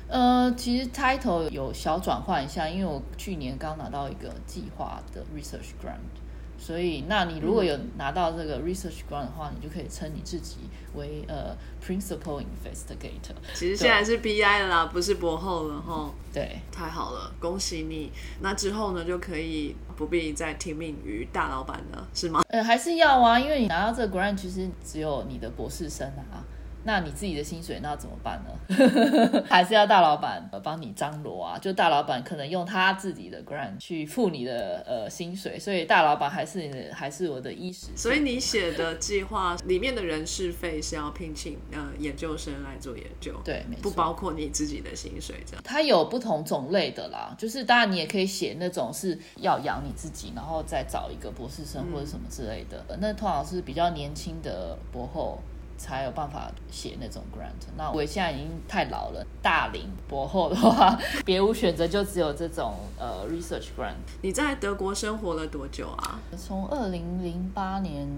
[0.08, 6.21] 呃，其实 title 有小转换一下，因为我去年刚拿到一个计划的 research grant。
[6.62, 10.58] 所以，那你如果有拿到这个 research grant 的话，你就可以称你自己
[10.94, 13.34] 为呃 principal investigator。
[13.52, 16.08] 其实现在是 BI 了啦，不是博后了哈。
[16.32, 18.12] 对，太好了，恭喜你。
[18.40, 22.42] 那之后呢，就可以不必再听命于大老板了，是吗？
[22.50, 26.46] 呃，还是要啊，因为你拿到这个 grant，其实只有你的博士生啊。
[26.84, 29.44] 那你自己的薪水那怎么办呢？
[29.48, 31.58] 还是要大老板帮你张罗啊？
[31.58, 37.88] 就大老板可能用他自己的 grant 去付你的呃薪水，所以大老板还是还是我的衣食。
[37.94, 45.62] 所以你写的计划里面的人事费是要聘请呃研究生来做研究，对，不包括你自己的薪水这样。
[45.64, 52.84] 它有不同种类的啦，就是当然你也可以写那种是要养你自己，然后再找一个博士生或者什么之类的。
[53.00, 55.38] 那通常是比较年轻的博后。
[55.82, 57.66] 才有办法写那种 grant。
[57.76, 63.96] 那我现在已经太老了，大龄博后的话， 别无选择，就只有这种呃 research grant。
[64.20, 66.20] 你在德国生活了多久啊？
[66.38, 68.08] 从二零零八年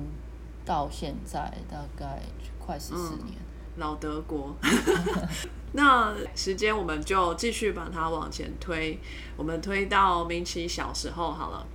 [0.66, 2.20] 到现在，大概
[2.59, 3.38] 快十四年。
[3.77, 4.55] 老德国。
[5.72, 8.96] 那时间我们就继续把它往前推，
[9.37, 11.66] 我们推到明奇小时候好了。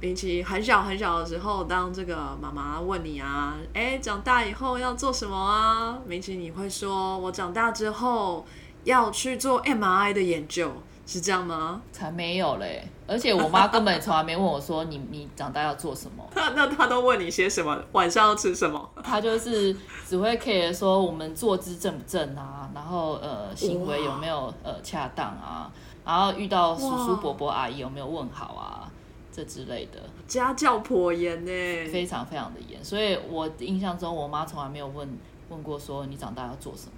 [0.00, 5.98] 明奇很小很小的时候，当这个妈妈问你啊，哎，长大以后要做什么啊？
[6.06, 8.44] 明奇你会说，我长大之后
[8.84, 10.72] 要去做 MRI 的研究。
[11.06, 11.82] 是这样吗？
[11.90, 12.86] 才没有嘞！
[13.04, 16.24] 而且我妈根本从来没问我说你你长大要做什么。
[16.36, 17.76] 那那她都问你些什么？
[17.90, 18.88] 晚上要吃什么？
[19.02, 25.68] 她就是只会 care 说我们坐姿正不正啊，然后呃行为有没有呃恰当啊，
[26.04, 28.88] 然后遇到叔叔伯伯阿姨有没有问好啊，
[29.32, 30.00] 这之类的。
[30.26, 31.50] 家教颇严呢，
[31.90, 32.84] 非常非常的严。
[32.84, 35.08] 所以我印象中，我妈从来没有问
[35.48, 36.92] 问过说你长大要做什么。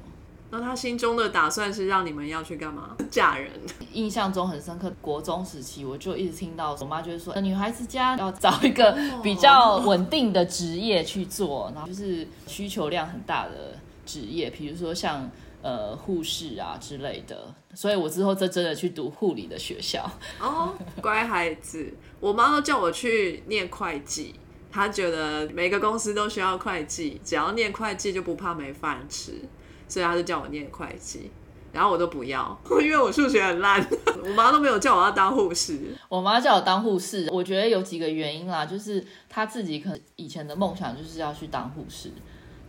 [0.54, 2.94] 那她心中的打算是让你们要去干嘛？
[3.10, 3.50] 嫁人？
[3.94, 4.92] 印象中很深刻。
[5.00, 15.30] 国中时期，我就一直听到我妈就是说，女孩子家要找一个比较稳定的职业去做，然后就是需求量很大的职业，比如说像
[15.62, 17.54] 呃护士啊之类的。
[17.74, 20.10] 所以我之后就真的去读护理的学校。
[20.38, 24.34] 哦，乖孩子，我妈都叫我去念会计，
[24.70, 29.32] 她觉得每个公司都需要会计，只要念会计就不怕没饭吃。
[29.88, 31.30] 所以她就叫我念会计，
[31.70, 33.86] 然后我都不要，因为我数学很烂。
[34.22, 37.28] 我妈都没有叫我要当护士，我妈叫我当护士。
[37.30, 42.10] 我觉得有几个原因啦，就是她自己可能以前的梦想就是要去当护士，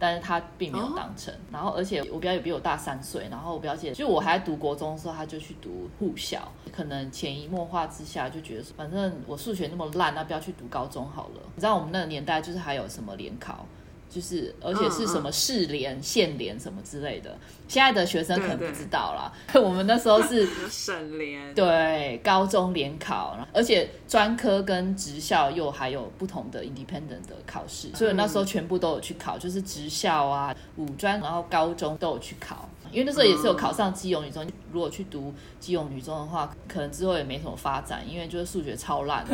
[0.04, 1.34] 但是他并没有当成。
[1.50, 11.42] 然后而且我表姐比我大三岁，然后我表姐就我还在读国中的时候，她就去读护校，可能潜移默化之下就觉得，反正我数学那么烂，那不要去读高中好了。
[11.56, 13.66] 你知道我们那个年代就是还有什么联考。
[14.14, 17.36] 就是，而且是什么市联、县联什么之类的，
[17.68, 19.34] 现在的学生可能不知道啦。
[19.60, 32.70] 我们那时候是 省联，对，高中联考，而且专科跟职校又还有不同的 independent 的考试，所以那时候全部都有去考，就是职校啊、五专，然后高中都有去考。
[32.94, 39.26] 因为那时候也是有考上基隆女中，如果去读基隆女中的话，可能之后也没什么发展，因为就是数学超烂。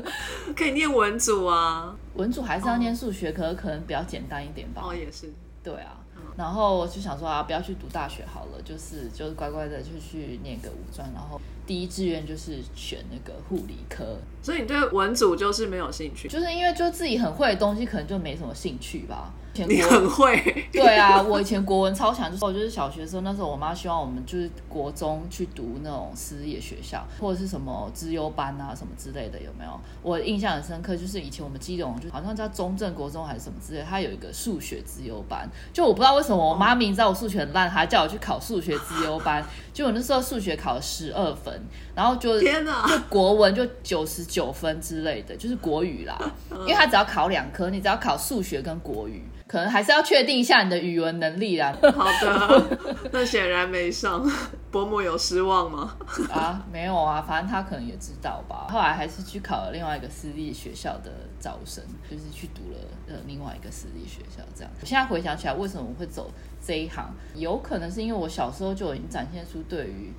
[0.56, 4.82] 可以念文组啊，文组还是要念数学，可是可能比较简单一点吧。
[4.84, 5.32] 哦，也是。
[5.62, 5.98] 对啊。
[6.36, 14.16] 然后我就想说啊，不要去读大学好了，就是就是乖乖的就去念个五专，然后第一志愿就是选那个护理科。
[14.40, 16.28] 所以你对文组就是没有兴趣？
[16.28, 19.34] 就是因为就自己很会的东西，可能就没什么兴趣吧。
[19.66, 29.80] 你很会，对啊，我以前国文超强，就是我就是小学的时候，那时候我妈希望我们就是国中去读那种私立学校，或者是什么资优班啊什么之类的，有没有？
[30.02, 41.62] 我印象很深刻，就是以前我们基隆就好像叫中正国中还是什么之类，它有一个数学资优班，就我不知道为什么我妈明知道我数学很烂，还叫我去考数学资优班， 就我那时候数学考了十二分，
[41.94, 46.18] 然后就天哪，就国文就九十九分之类的，就是国语啦，
[46.50, 49.22] 因为他只要考两科，你只要考数学跟国语。
[49.48, 51.74] 可能还是要确定一下你的语文能力啦。
[51.94, 52.78] 好的，
[53.10, 54.24] 那显然没上，
[54.70, 55.96] 伯母有失望吗？
[56.30, 58.66] 啊，没有啊，反正他可能也知道吧。
[58.68, 64.70] 后来还是去考了另外一个私立学校的招生，就是去读了呃另外一个私立学校这样。
[64.80, 66.30] 我现在回想起来，为什么我会走
[66.62, 67.10] 这一行？
[67.34, 70.12] 有可能是因为我小时候就已经展现出对于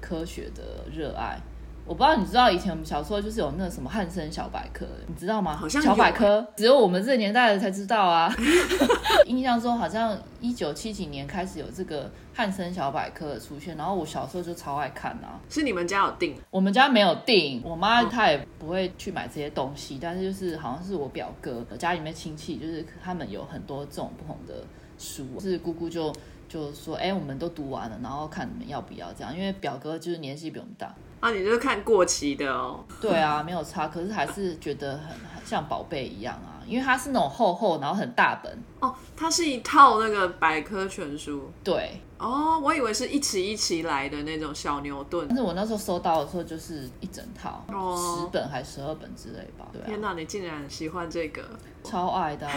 [0.00, 1.40] 科学的热爱。
[1.84, 5.56] 我不知道你知道以前我们小时候就是有那个什么汉森小百科，你知道吗？
[5.56, 8.32] 好像小百科只有我们这个年代的才知道啊。
[9.26, 15.40] 印象中好像一九七几年开始有这个汉森小百科的出现，然后我小时候就超爱看啊。
[15.48, 16.36] 是你们家有订？
[16.50, 24.64] 我们家没有订，我妈她也不会去买这些东西，但是就是好像是我表哥家里面亲戚，就是他们有很多这种不同的
[24.98, 26.14] 书，是姑姑就
[26.48, 30.94] 就说，哎，我们都读完了，然后看你们要不要这样，因为表哥就是年纪比我们大。
[31.22, 32.84] 啊，你就是看过期的哦。
[33.00, 38.62] 对啊，没有差，可是还是觉得很像宝贝一样啊，因为它是那种厚厚，然后很大本。
[38.80, 41.48] 哦，它是一套那个百科全书。
[41.62, 42.00] 对。
[42.18, 45.24] 哦，我以为是一起一起来的那种小牛顿。
[45.28, 49.64] 但是我那时候收到的时候就是一整套，十本还是十二本之类吧。
[49.72, 49.84] 对啊。
[49.86, 51.40] 天哪，你竟然喜欢这个？
[51.84, 52.48] 超爱的。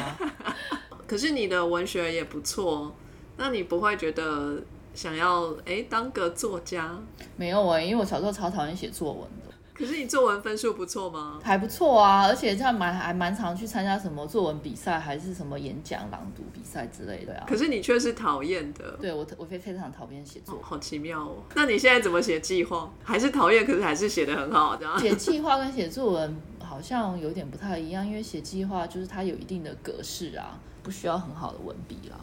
[1.05, 2.91] 可是你的文学也不错，
[3.37, 4.59] 那你不会觉得？
[4.95, 6.97] 想要哎当个作家？
[7.35, 9.53] 没有哎，因为我小时候超讨厌写作文的。
[9.77, 11.37] 可是你作文分数不错吗？
[11.43, 17.45] 还不错啊，而且这样蛮还蛮常去参加什么作文比赛，还是什么演讲、朗读比赛之类的啊。
[17.45, 18.91] 可是你却是讨厌的。
[19.01, 21.43] 对我，我非非常讨厌写作，好奇妙哦。
[21.55, 22.89] 那你现在怎么写计划？
[23.03, 24.97] 还是讨厌，可是还是写的很好，这样。
[24.97, 32.15] 写计划跟写作文好像有点不太一样，因为写计划就是它有一定的格式啊，不需要很好的文笔啦。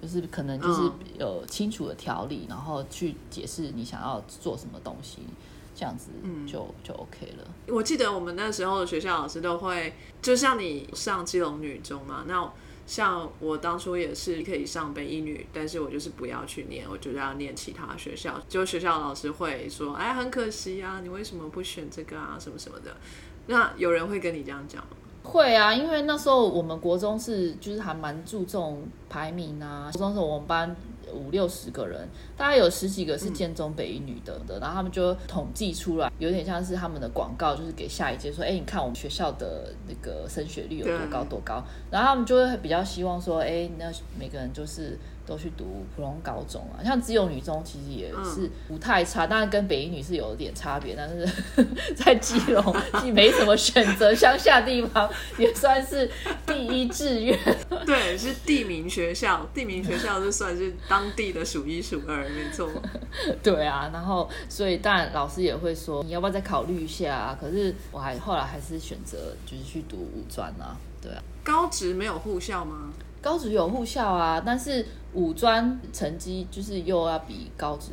[0.00, 5.18] 就是可能就是有清楚的条理，然后去解释你想要做什么东西，
[5.74, 6.10] 这样子
[6.46, 7.44] 就就 OK 了。
[7.66, 9.92] 我记得我们那时候的学校老师都会，
[10.22, 12.52] 就像你上基隆女中嘛，那
[12.86, 18.40] 像我当初也是可以上北一女，但是我就是不要去念，我就要念其他学校。
[18.48, 22.96] 就学校老师会说，哎，很可惜啊，你为什么不选这个啊，什么什么的。
[23.46, 24.90] 那有人会跟你这样讲吗？
[25.28, 29.90] 会啊，因为那时候我们国中是就是还蛮注重排名啊。
[29.92, 30.74] 国中时候我们班
[31.12, 44.98] 五六十个人，大概有十几个是建中北一女的的，然后他们就统计出来，有点像是他们的广告，就是给下一届说，哎，你看我们学校的那个升学率有多高多高，然后他们就会比较希望说，哎，那每个人就是。
[45.28, 51.28] 都去读普通高中啊，像自由女中其实也是不太差，当然跟北一女是有点差别，但是
[51.94, 55.06] 在基隆既没什么选择，乡下地方
[55.36, 56.10] 也算是
[56.46, 57.38] 第一志愿。
[57.84, 62.68] 对，是地名学校，地名学校就算是当地的数一数二，没错。
[63.42, 67.38] 对啊，然后所以当然老师也会说你要不要再考虑一下啊？
[67.40, 71.22] 可是我还后来还是选择就是去读五专啊，对啊。
[71.42, 72.92] 高职没有护校吗？
[73.20, 77.92] 高职有护校啊，但是五专成绩就是又要比高职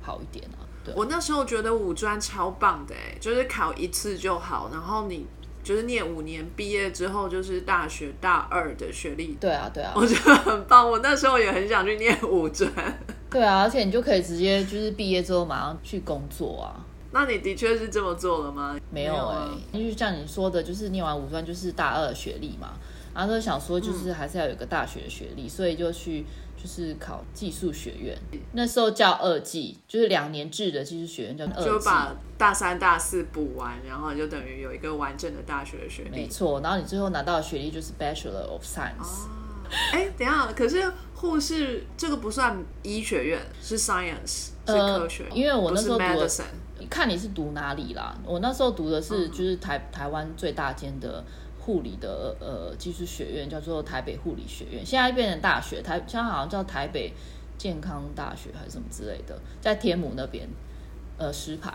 [0.00, 0.62] 好一点啊。
[0.84, 5.26] 对，我那时候觉得五专超棒的哎，就是考一次就好，然后你
[5.62, 9.36] 就是念五年，毕业之后就是大学大二的学历。
[9.40, 10.90] 对啊，对啊，我觉得很棒。
[10.90, 12.70] 我那时候也很想去念五专。
[13.30, 16.84] 对啊，而且你就可以直接就是毕业之后马上去工作啊。
[17.12, 18.76] 那你的确是这么做了吗？
[18.90, 22.70] 没有哎，因为像你说的，就是念完五专就是大二学历嘛。
[23.14, 26.24] 然后就想说，就是还是要有个大学学历，所以就去
[26.62, 28.16] 就是考技术学院。
[28.52, 31.64] 那时候叫二技，就是两年制的技术学院叫二技。
[31.64, 36.10] 就把大三、大四补完，然后就等于有一个完整的大学的学历。
[36.10, 39.26] 没错，然后你最后拿到的学历就是 Bachelor of Science。
[39.92, 45.24] 哎，等下，可是护士这个不算医学院，是 Science，是科学。
[45.34, 48.16] 因为我那时候读，看你是读哪里啦。
[48.24, 51.24] 我那时候读的是就是台台湾最大间的。
[51.64, 57.12] 护理的呃技术学院叫做台北护理学院，现在变成大学，台现在好像叫台北
[57.56, 60.48] 健康大学还是什么之类的，在天母那边，
[61.18, 61.72] 呃，石牌，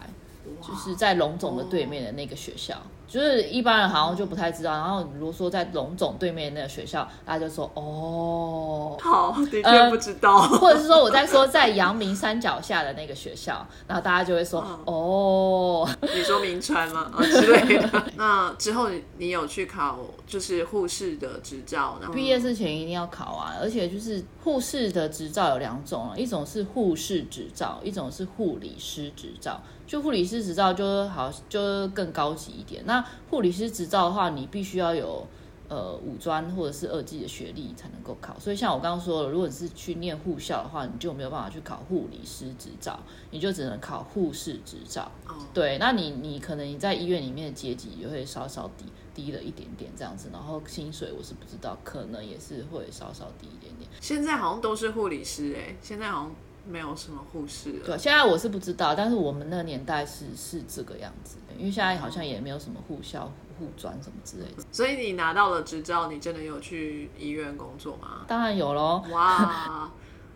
[0.61, 2.75] 就是在龙总的对面的那个学校。
[3.07, 17.09] 就是一般人好像就不太知道，然后如果说在龙总对面那个学校，大家就说哦，好，的确不知道， 或者是说我在说在阳明山脚下的那个学校，然后大家就会说哦，你说明 川吗？
[17.15, 18.03] 啊之类的。
[18.17, 29.61] 那之后你有去考就是护士的执照，然后毕业之前一定要考啊，而且就是护士的执照有两种，一种是护士执照，一种是护理师执照。
[29.87, 32.83] 就护理师执照就好，就更高级一点。
[32.85, 35.25] 那护理师执照的话，你必须要有
[35.69, 38.37] 呃五专或者是二技的学历才能够考。
[38.37, 42.99] 所以像我刚刚说了，如果你是去念护校的话，你就没有办法去考护理师执照，
[43.31, 45.09] 你就只能考护士执照。
[45.53, 48.85] 对，那你你可能你在医院里面的阶级也会稍稍低
[49.15, 53.89] 低了一点点这样子，然后薪水我是不知道，可能也是会稍稍低一点点。
[54.01, 56.31] 现在好像都是护理师哎，现在好像。
[56.69, 57.71] 没有什么护士。
[57.85, 64.63] 对，现在我是不知道，但是我们那个年代是是这个样子，因为现在好像也没有什么护校、护专什么之类的。
[64.71, 68.25] 所以你拿到了执照，你真的有去医院工作吗？
[68.27, 69.03] 当然有喽。
[69.11, 69.89] 哇，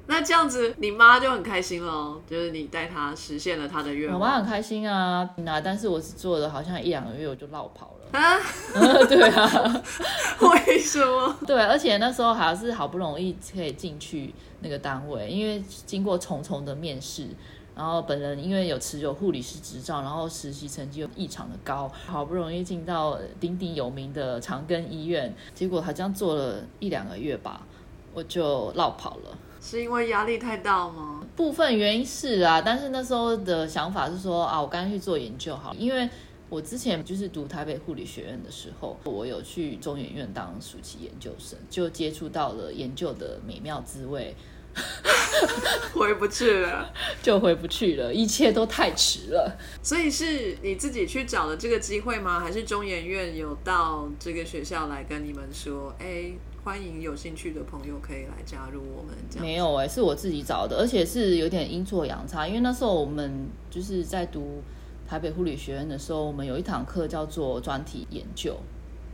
[0.08, 4.20] 那这样子你妈就很开心喽，就是你带她实现了她的愿望。
[4.20, 8.20] 我妈很开心啊，那但是我是做了好像一两个月我就落跑了。
[8.20, 8.38] 啊，
[9.08, 9.84] 对啊，
[10.42, 11.38] 为什么？
[11.48, 17.28] 对，而且那时候还是好不容易可以进去那个单位，因为经过重重的面试，
[17.74, 27.62] 然后本人因为有持有护理师执照，然后实习成绩又异常的高，好不容易进到鼎鼎有名的长庚医院，结果好像做了一两个月吧，
[28.14, 29.38] 我就落跑了。
[29.62, 31.24] 是因为压力太大吗？
[31.36, 36.10] 部分原因是啊，但是那时候的想法是说啊，我干脆去做研究好，因为。
[36.50, 44.36] 我之前就是读台北护理学院的时候，我有去中研院当暑期研究生，就接触到了研究的美妙滋味，
[45.96, 46.92] 回不去了，
[47.24, 49.58] 就回不去了，一切都太迟了。
[49.82, 52.42] 所以是你自己去找了这个机会吗？
[52.42, 56.34] 还是中研院有到这个学校来跟你们说，哎，
[56.64, 59.16] 欢迎有兴趣的朋友可以来加入我们？
[59.30, 64.62] 这样没有哎，是我自己找的，而且是有点阴错阳差，因为那时候我们就是在读。
[65.08, 68.56] 台北护理学院的时候，我们有一堂课叫做专题研究，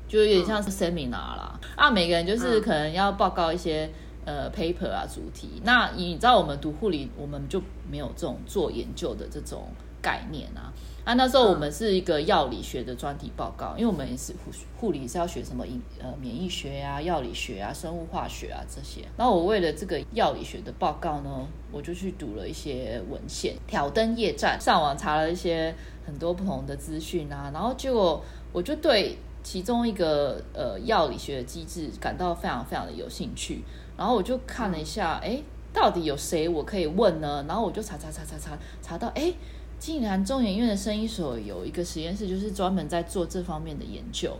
[0.07, 1.59] 就有点像是 seminar 啦。
[1.75, 3.89] 啊，每个人就是可能要报告一些
[4.23, 5.59] 呃 paper 啊主题。
[5.63, 9.69] 那你知道我们读护理，我们就没有这种做研究的这种
[9.99, 10.71] 概念啊。
[11.07, 19.07] 啊，那时候我们是一个药理学的专题报告，因为我们也是护护理是要学什么营呃免疫学啊、药理学啊、生物化学啊这些。
[19.15, 25.73] 然后我为了这个药理学的报告呢，我就去读了一些文献，挑灯夜战，上网查了一些
[26.05, 33.63] 很多不同的资讯啊，然后结果我就对其中一个呃药理学的机制感到非常非常的有兴趣，
[33.95, 35.41] 然后我就看了一下，哎，
[35.71, 37.45] 到底有谁我可以问呢？
[37.47, 39.33] 然后我就查查查查查查到，哎。
[39.79, 44.35] 竟然中研院的生医所有一个实验室，就是专门在做这方面的研究。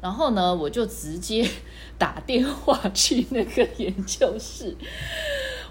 [0.00, 1.46] 然后呢，我就直接
[1.98, 4.74] 打电话去那个研究室。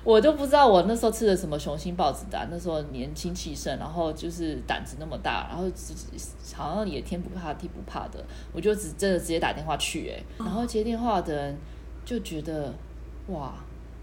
[0.03, 5.63] 我都不知道我那时候吃的什么雄心豹子胆，那时候年轻气盛，然后就是胆子那么大，然后
[6.53, 10.23] 好像也天不怕地不怕的，我就只真的直接打电话去哎。
[10.37, 11.57] 然后接电话的人
[12.05, 12.73] 就觉得
[13.27, 13.53] 哇。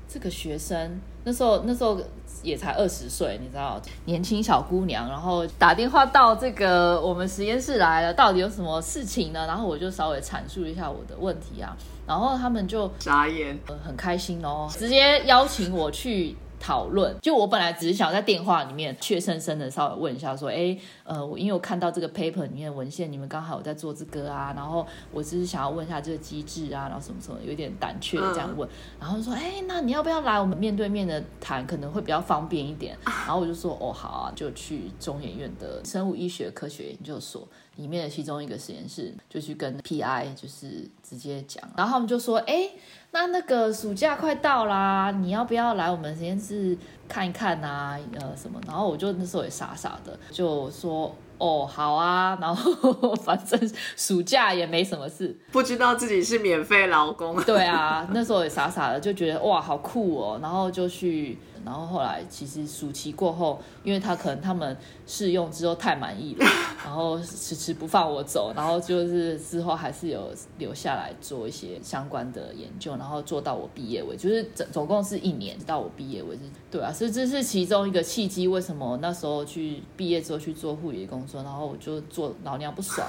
[0.09, 2.01] 这个学生那时候那时候
[2.43, 9.47] 也才二十岁，你知道，年轻小姑娘，然后打电话到这个我们实验室来了，到底有什么事情呢？
[9.47, 11.77] 然后我就稍微阐述一下我的问题啊，
[12.07, 16.37] 然后他们就眨眼，很开心哦，直接邀请我去。
[16.59, 37.47] 讨论，就我本来只是想在电话里面怯生生的稍微问一下，说，哎，呃，我因为我看到这个 paper 里面的文献，你们刚好有在做这个啊，然后我只是想要问一下这个机制啊，然后什么什么，有点胆怯这样问，然后说，哎，那你要不要来我们面对面的谈，可能会比较方便一点， 然后我就说，哦，好啊，就去中研院的生物医学科学研究所。
[37.77, 42.71] 里面的其中一个实验室就去跟 PI 就是直接讲，然后他们就说：“哎，
[43.11, 46.77] 那那个暑假快到啦，你要不要来我们实验室
[47.09, 47.99] 看一看啊？
[48.21, 52.37] 呃，什么？”然后我就那时候也傻傻的就说：“哦，好啊。
[52.41, 57.41] ”然后反正暑假也没什么事，不知道自己是免费劳工。
[57.43, 61.39] 对啊，那时候也傻傻的就觉得哇，好酷哦，然后就去。
[61.67, 66.47] 然后后来其实暑期过后，因为他可能他们试用之后太满意了，
[66.85, 76.43] 然后迟迟不放我走，然后就是之后还是有留下来做一些相关的研究，然后做到我毕业为，就是总总共是一年到我毕业为止。
[76.71, 78.47] 对啊，所以这是其中一个契机。
[78.47, 83.05] 为什么那时候去毕业之后去做护理工作，然后我就做老娘不爽。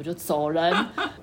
[0.00, 0.74] 我就走人，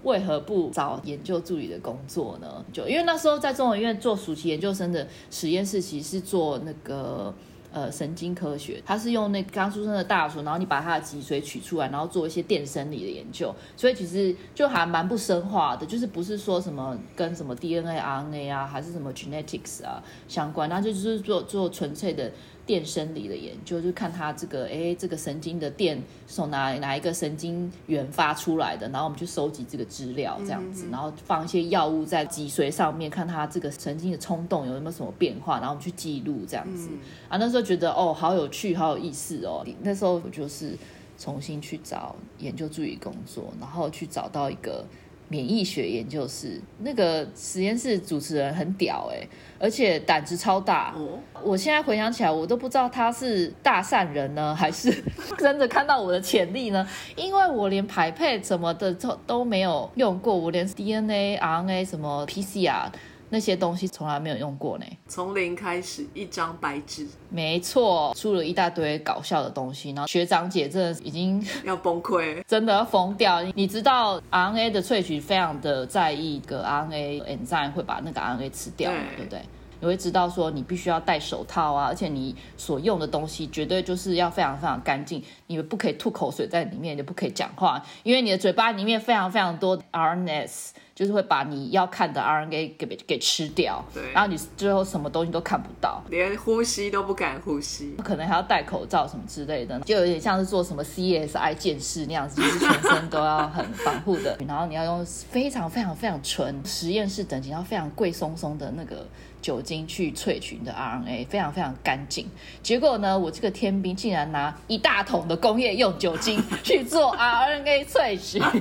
[0.03, 2.63] 为何不找研究助理的工作呢？
[2.71, 7.33] 就因为那时候在中研院做暑期研究生的实验室，其实是做那个
[7.73, 22.31] 呃神经科学，它是用那刚出生的大鼠，然后你把它的脊髓取出来，然后做一些电生理的研究，所以其实就还蛮不生化的，就是不是说什么跟什么 DNA、RNA 啊，还是什么 genetics 啊相关，那就就是做做纯粹的。
[22.67, 36.89] 电生理的研究，就看它这个，哎，这个神经的电从哪哪一个神经元发出来的，然后我们去收集这个资料，这样子，然后放一些药物在脊髓上面，看它这个神经的冲动有没有什么变化，然后我们去记录这样子。
[37.29, 39.65] 啊，那时候觉得哦，好有趣，好有意思哦。
[39.81, 40.77] 那时候我就是
[41.17, 44.85] 重新去找研究助理工作，然后去找到一个。
[45.29, 49.27] 免疫学研究室那个实验室主持人很屌哎，
[49.59, 50.95] 而且胆子超大。
[51.43, 54.91] 我现在回想起来，我都不知道他是大善人呢，还是
[55.37, 56.87] 真的看到我的潜力呢？
[57.15, 62.89] 因为我连排配什么的都都没有用过，我连 DNA、RNA 什么 PCR。
[63.29, 73.41] 那些东西从来没有用过呢，从零开始，一张白纸，没错，出了一大堆搞笑的东西，然后学长姐真的已经要崩溃， 真的要疯掉。
[73.53, 79.41] 你知道 RNA 的萃取非常的在意个 RNA enzyme 会把那个 RNA 吃掉，对不对？
[79.79, 90.71] 你会知道说你必须要戴手套啊，而且你所用的东西绝对就是要非常非常干净，你不可以吐口水在里面，也不可以讲话，因为你的嘴巴里面非常非常多 RNS。
[90.97, 109.05] 就是会把你要看的 RNA 给给吃掉，对，然后你最后什么东西都看不到，连呼吸都不敢呼吸，可能还要戴口罩什么之类的，就有点像是做什么 CSI 见识那样子，就是全身都要很防护的， 然后你要用非常非常非常纯实验室等级，然后非常贵松松的那个
[109.41, 112.29] 酒精去萃取的 RNA，非常非常干净。
[112.61, 118.41] 结果呢，我这个天兵竟然拿一大桶的工业用酒精去做 RNA 萃取。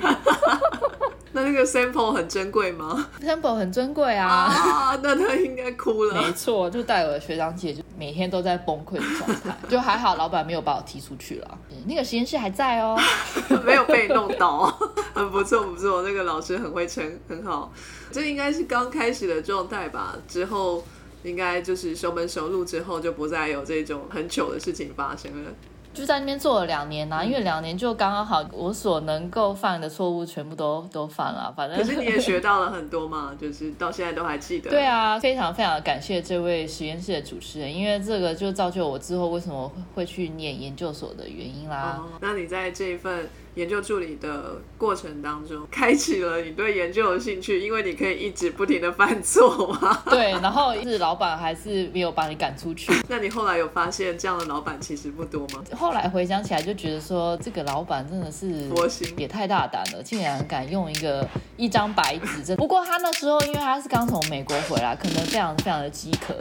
[1.33, 4.27] 那那个 sample 很珍贵吗？sample 很珍贵啊！
[4.27, 6.15] 啊，那他应该哭了。
[6.23, 9.55] 没错，就带我的学长姐，就每天都在崩溃的状态。
[9.69, 11.59] 就还好，老板没有把我踢出去了。
[11.85, 12.99] 那个实验室还在哦，
[13.67, 14.65] 没有被弄倒，
[15.13, 16.01] 很不错不错。
[16.01, 17.71] 那个老师很会撑，很好。
[18.11, 20.17] 这应该是刚开始的状态吧？
[20.29, 20.85] 之后
[21.23, 25.51] 应该就是熟门熟路之后，就不再有这种很糗的事情发生了。
[25.93, 34.69] 就在那边做了两年呐、因为两年就刚刚好，我所能够犯的错误全部都都犯了，反正可是你也学到了很多嘛，就是到现在都还记得。
[34.71, 41.99] 对啊，非常非常感谢这位实验室的主持人，因为这个就造就我之后为什么会去念研究所的原因啦。
[41.99, 43.27] 哦，那你在这一份
[43.57, 50.03] 研究助理的过程当中，开启了你对研究的兴趣，因为你可以一直不停的犯错嘛。
[50.11, 52.93] 对，然后是老板还是没有把你赶出去。
[53.09, 55.65] 那你后来有发现这样的老板其实不多吗？
[55.75, 61.27] 后来回想起来，就觉得说这个老板真的是佛心也太大胆了，竟然敢用一个
[61.57, 62.45] 一张白纸。
[62.45, 66.37] 真不过他那时候因为他是刚从美国回来，可能非常非常的饥渴，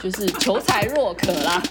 [0.00, 1.62] 就是求才若渴啦。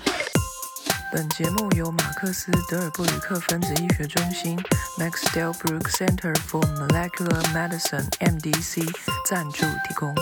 [1.10, 4.58] 本节目由马克思德尔布吕克分子医学中心
[4.97, 8.86] Max Delbruck Center for Molecular Medicine (MDC)
[9.30, 10.14] 赞助提供。